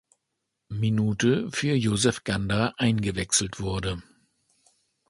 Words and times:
Minute 0.71 1.51
für 1.51 1.75
Josef 1.75 2.23
Ganda 2.23 2.73
eingewechselt 2.77 3.59
wurde. 3.59 4.01